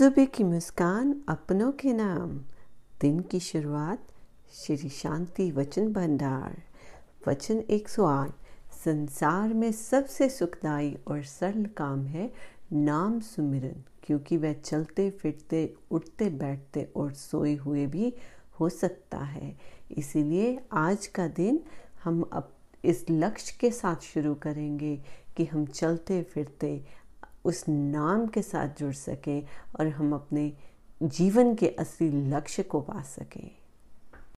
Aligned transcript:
सुबह 0.00 0.24
की 0.24 0.44
मुस्कान 0.44 1.22
अपनों 1.28 1.72
के 1.72 1.92
नाम। 1.92 2.40
दिन 3.00 3.20
की 3.20 3.40
शुरुआत, 3.40 4.06
श्री 4.52 4.88
शांति 4.88 5.52
वचन 5.52 5.92
भंडार। 5.92 6.62
वचन 7.28 7.58
108 7.58 8.32
संसार 8.84 9.54
में 9.54 9.72
सबसे 9.72 10.28
सुखदाई 10.28 10.98
और 11.08 11.22
सरल 11.22 11.64
काम 11.64 12.06
है 12.06 12.32
नाम 12.72 13.20
सुमिरन, 13.20 13.82
क्योंकि 14.02 14.36
वह 14.36 14.52
चलते, 14.52 15.10
फिरते, 15.10 15.74
उठते, 15.90 16.30
बैठते 16.30 16.92
और 16.96 17.12
सोए 17.12 17.54
हुए 17.54 17.86
भी 17.86 18.14
हो 18.60 18.68
सकता 18.68 19.18
है। 19.18 19.58
इसीलिए 19.98 20.60
आज 20.72 21.06
का 21.06 21.28
दिन 21.28 21.60
हम 22.04 22.22
अब 22.22 22.52
इस 22.84 23.06
लक्ष्य 23.10 23.56
के 23.60 23.70
साथ 23.70 23.96
शुरू 23.96 24.34
करेंगे 24.34 25.02
कि 25.36 25.44
हम 25.44 25.66
चलते, 25.66 26.22
फिरते 26.22 26.84
उस 27.44 27.64
नाम 27.68 28.26
के 28.26 28.42
साथ 28.42 28.68
जुड़ 28.78 28.92
सकें 28.92 29.42
और 29.80 29.88
हम 29.88 30.14
अपने 30.14 30.52
जीवन 31.02 31.54
के 31.54 31.68
असली 31.68 32.08
लक्ष्य 32.08 32.62
को 32.62 32.80
पा 32.80 33.02
सकें। 33.02 33.59